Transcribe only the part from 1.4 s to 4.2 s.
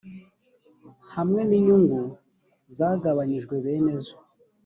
n inyungu zagabanyijwe bene zo